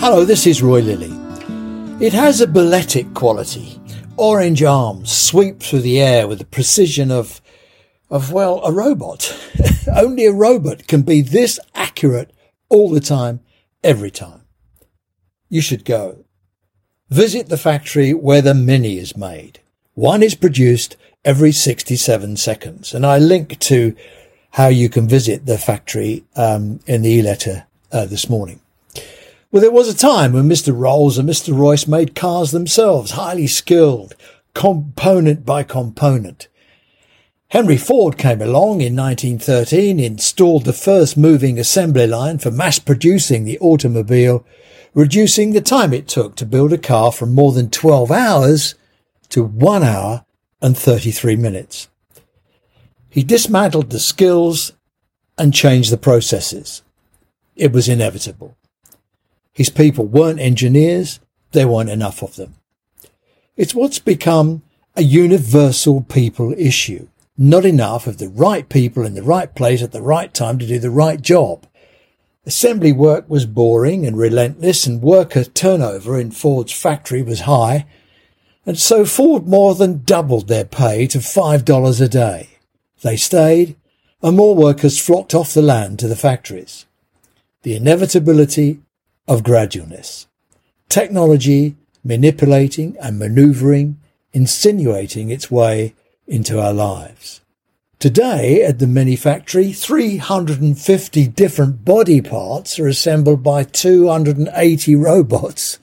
[0.00, 1.12] Hello, this is Roy Lilly.
[2.02, 3.78] It has a balletic quality.
[4.16, 7.42] Orange arms sweep through the air with the precision of,
[8.08, 9.38] of well, a robot.
[9.94, 12.32] Only a robot can be this accurate
[12.70, 13.40] all the time,
[13.84, 14.40] every time.
[15.50, 16.24] You should go.
[17.10, 19.60] Visit the factory where the Mini is made.
[19.92, 20.96] One is produced
[21.26, 22.94] every 67 seconds.
[22.94, 23.94] And I link to
[24.52, 28.60] how you can visit the factory um, in the e-letter uh, this morning.
[29.52, 30.72] Well, there was a time when Mr.
[30.72, 31.56] Rolls and Mr.
[31.56, 34.14] Royce made cars themselves, highly skilled,
[34.54, 36.46] component by component.
[37.48, 43.42] Henry Ford came along in 1913, installed the first moving assembly line for mass producing
[43.42, 44.46] the automobile,
[44.94, 48.76] reducing the time it took to build a car from more than 12 hours
[49.30, 50.24] to one hour
[50.62, 51.88] and 33 minutes.
[53.08, 54.74] He dismantled the skills
[55.36, 56.82] and changed the processes.
[57.56, 58.56] It was inevitable.
[59.60, 61.20] His people weren't engineers.
[61.52, 62.54] There weren't enough of them.
[63.58, 64.62] It's what's become
[64.96, 67.08] a universal people issue.
[67.36, 70.66] Not enough of the right people in the right place at the right time to
[70.66, 71.66] do the right job.
[72.46, 77.84] Assembly work was boring and relentless and worker turnover in Ford's factory was high.
[78.64, 82.48] And so Ford more than doubled their pay to $5 a day.
[83.02, 83.76] They stayed
[84.22, 86.86] and more workers flocked off the land to the factories.
[87.60, 88.80] The inevitability
[89.28, 90.26] of gradualness.
[90.88, 93.98] Technology manipulating and maneuvering,
[94.32, 95.94] insinuating its way
[96.26, 97.40] into our lives.
[97.98, 105.78] Today at the Mini Factory, 350 different body parts are assembled by 280 robots,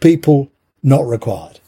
[0.00, 0.50] people
[0.82, 1.60] not required.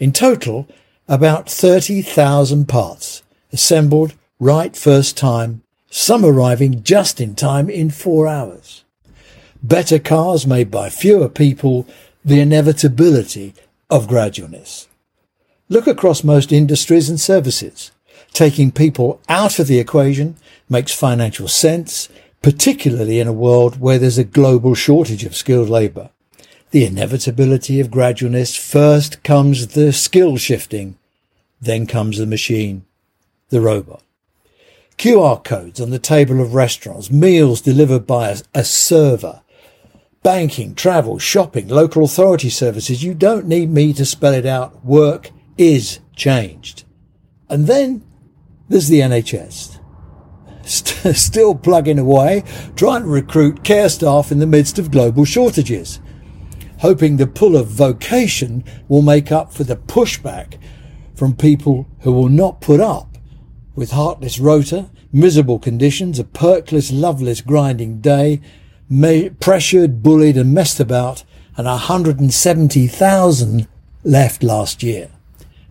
[0.00, 0.66] In total,
[1.06, 8.84] about 30,000 parts assembled right first time, some arriving just in time in four hours
[9.62, 11.86] better cars made by fewer people,
[12.24, 13.54] the inevitability
[13.88, 14.86] of gradualness.
[15.68, 17.92] Look across most industries and services.
[18.32, 20.36] Taking people out of the equation
[20.68, 22.08] makes financial sense,
[22.42, 26.10] particularly in a world where there's a global shortage of skilled labour.
[26.70, 30.96] The inevitability of gradualness first comes the skill shifting,
[31.60, 32.84] then comes the machine,
[33.48, 34.02] the robot.
[34.96, 39.42] QR codes on the table of restaurants, meals delivered by a, a server,
[40.22, 43.02] banking, travel, shopping, local authority services.
[43.02, 44.84] You don't need me to spell it out.
[44.84, 46.84] Work is changed.
[47.48, 48.04] And then
[48.68, 49.78] there's the NHS.
[50.64, 52.44] St- still plugging away,
[52.76, 56.00] trying to recruit care staff in the midst of global shortages,
[56.80, 60.58] hoping the pull of vocation will make up for the pushback
[61.14, 63.16] from people who will not put up
[63.74, 68.40] with heartless rota, miserable conditions, a perkless, loveless grinding day,
[69.40, 71.22] pressured, bullied and messed about
[71.56, 73.68] and 170,000
[74.02, 75.10] left last year.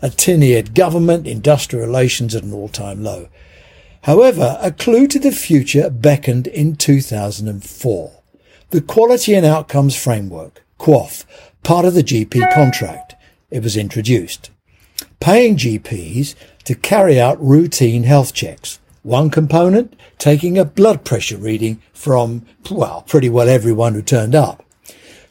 [0.02, 3.28] A tin-eared government, industrial relations at an all-time low.
[4.04, 8.12] However, a clue to the future beckoned in 2004.
[8.70, 11.26] The Quality and Outcomes Framework, QOF,
[11.64, 13.16] part of the GP contract.
[13.52, 14.52] It was introduced.
[15.20, 16.36] Paying GPs
[16.66, 18.80] to carry out routine health checks.
[19.10, 24.64] One component, taking a blood pressure reading from, well, pretty well everyone who turned up.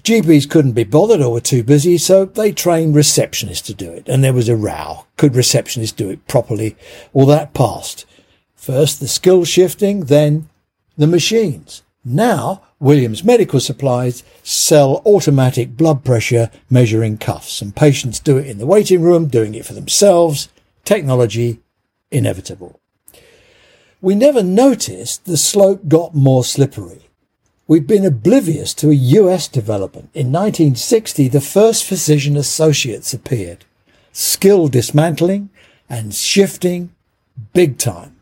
[0.03, 4.09] GPs couldn't be bothered or were too busy, so they trained receptionists to do it.
[4.09, 5.07] And there was a row.
[5.17, 6.77] Could receptionists do it properly?
[7.13, 8.05] Well, that passed.
[8.57, 10.49] First the skill shifting, then
[10.97, 11.85] the machines.
[12.05, 18.59] Now, Williams Medical Supplies sell automatic blood pressure measuring cuffs, and patients do it in
[18.59, 20.49] the waiting room, doing it for themselves.
[20.85, 21.61] Technology
[22.11, 22.81] inevitable.
[24.01, 27.09] We never noticed the slope got more slippery.
[27.67, 30.11] We've been oblivious to a US development.
[30.15, 33.65] In 1960, the first physician associates appeared.
[34.13, 35.51] Skill dismantling
[35.89, 36.95] and shifting
[37.53, 38.17] big time.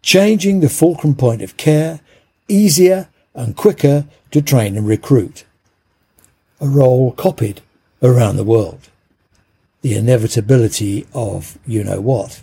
[0.00, 2.00] Changing the fulcrum point of care,
[2.46, 5.44] easier and quicker to train and recruit.
[6.60, 7.62] A role copied
[8.00, 8.90] around the world.
[9.82, 12.42] The inevitability of you know what.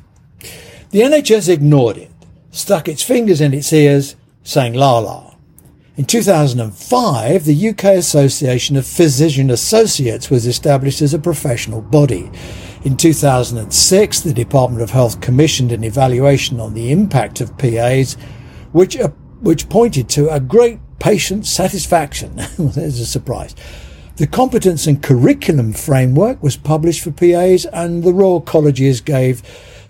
[0.90, 2.12] The NHS ignored it
[2.52, 5.32] stuck its fingers in its ears, saying la la.
[5.98, 12.32] In 2005, the UK Association of Physician Associates was established as a professional body.
[12.84, 18.14] In 2006, the Department of Health commissioned an evaluation on the impact of PAs,
[18.72, 19.10] which, uh,
[19.42, 22.36] which pointed to a great patient satisfaction.
[22.58, 23.54] There's a surprise.
[24.16, 29.42] The competence and curriculum framework was published for PAs and the Royal Colleges gave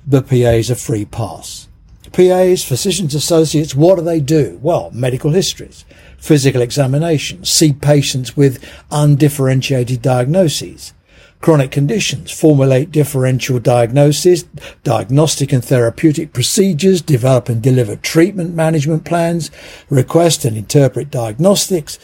[0.06, 1.68] the PAs a free pass.
[2.14, 4.60] PAs, physicians associates, what do they do?
[4.62, 5.86] Well, medical histories,
[6.18, 10.94] physical examinations, see patients with undifferentiated diagnoses,
[11.40, 14.44] chronic conditions, formulate differential diagnosis,
[14.84, 19.50] diagnostic and therapeutic procedures, develop and deliver treatment management plans,
[19.90, 21.98] request and interpret diagnostics,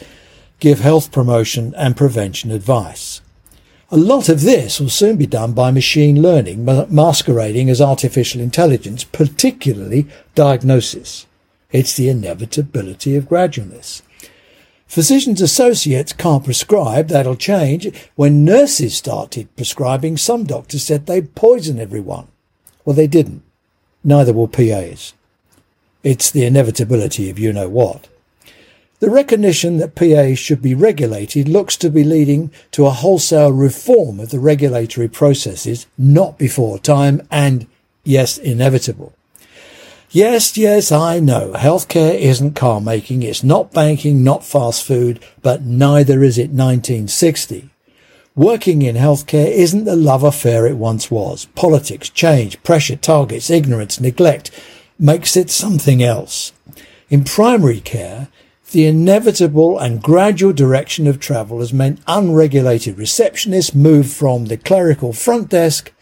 [0.58, 3.20] give health promotion and prevention advice.
[3.90, 9.02] A lot of this will soon be done by machine learning masquerading as artificial intelligence,
[9.02, 11.26] particularly diagnosis.
[11.72, 14.02] It's the inevitability of gradualness.
[14.86, 17.88] Physicians associates can't prescribe, that'll change.
[18.14, 22.28] When nurses started prescribing, some doctors said they'd poison everyone.
[22.84, 23.42] Well, they didn't.
[24.04, 25.14] Neither will PAs.
[26.02, 28.08] It's the inevitability of you know what.
[29.00, 34.18] The recognition that PA should be regulated looks to be leading to a wholesale reform
[34.18, 37.68] of the regulatory processes not before time and,
[38.02, 39.12] yes, inevitable.
[40.10, 41.52] Yes, yes, I know.
[41.52, 43.22] Healthcare isn't car making.
[43.22, 47.70] It's not banking, not fast food, but neither is it 1960.
[48.34, 51.44] Working in healthcare isn't the love affair it once was.
[51.54, 54.50] Politics, change, pressure, targets, ignorance, neglect
[54.98, 56.52] makes it something else.
[57.10, 58.28] In primary care,
[58.70, 65.12] the inevitable and gradual direction of travel has meant unregulated receptionists move from the clerical
[65.12, 65.92] front desk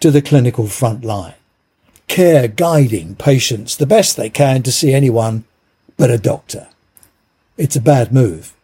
[0.00, 1.34] to the clinical front line.
[2.08, 5.44] Care guiding patients the best they can to see anyone
[5.96, 6.68] but a doctor.
[7.56, 8.54] It's a bad move.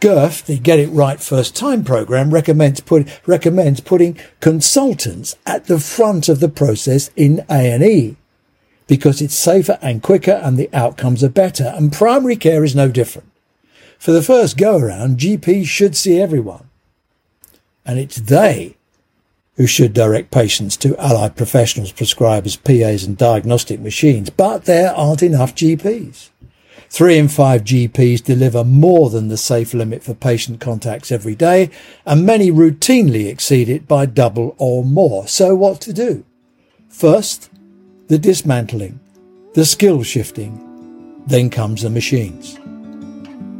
[0.00, 5.80] GIRF, the Get It Right First Time program, recommends, put, recommends putting consultants at the
[5.80, 8.16] front of the process in A&E
[8.88, 11.72] because it's safer and quicker and the outcomes are better.
[11.76, 13.30] And primary care is no different.
[13.98, 16.68] For the first go around, GPs should see everyone.
[17.86, 18.76] And it's they
[19.56, 24.30] who should direct patients to allied professionals, prescribers, PAs and diagnostic machines.
[24.30, 26.30] But there aren't enough GPs.
[26.90, 31.70] Three in five GPs deliver more than the safe limit for patient contacts every day,
[32.06, 35.26] and many routinely exceed it by double or more.
[35.26, 36.24] So what to do?
[36.88, 37.50] First,
[38.08, 38.98] the dismantling,
[39.54, 40.64] the skill shifting.
[41.26, 42.58] Then comes the machines.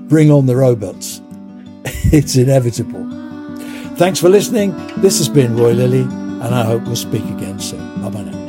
[0.08, 1.20] Bring on the robots.
[1.84, 3.06] it's inevitable.
[3.96, 4.74] Thanks for listening.
[5.02, 8.00] This has been Roy Lilly, and I hope we'll speak again soon.
[8.00, 8.47] Bye bye now.